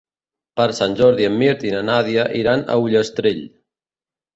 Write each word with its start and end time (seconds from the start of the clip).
Per 0.59 0.65
Sant 0.77 0.95
Jordi 1.01 1.29
en 1.29 1.37
Mirt 1.43 1.67
i 1.67 1.75
na 1.77 1.85
Nàdia 1.93 2.27
iran 2.43 2.67
a 2.79 2.83
Ullastrell. 2.89 3.51